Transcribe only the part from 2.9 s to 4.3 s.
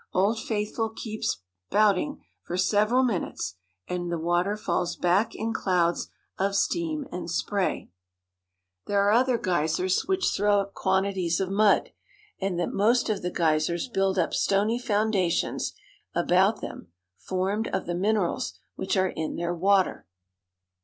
minutes, and the